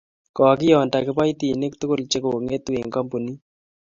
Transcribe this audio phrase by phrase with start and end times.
[0.35, 3.39] kokionda kiboitinik tugul che kong'etu eng' kampunit